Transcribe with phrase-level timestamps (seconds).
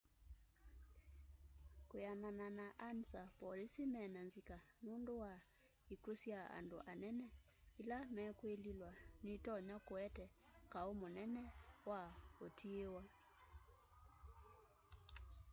[1.89, 5.33] kwianana na ansa polisi mena nzika nundu wa
[5.93, 7.25] ikw'u sya andu anene
[7.81, 8.91] ila mekwiliwa
[9.25, 10.25] nitonya kuete
[10.71, 11.43] kau munene
[11.89, 12.01] wa
[12.45, 13.03] utiiwa